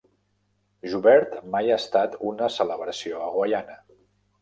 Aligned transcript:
Jouvert 0.93 1.35
mai 1.57 1.71
ha 1.75 1.79
estat 1.83 2.19
una 2.33 2.51
celebració 2.59 3.25
a 3.29 3.33
Guaiana. 3.39 3.83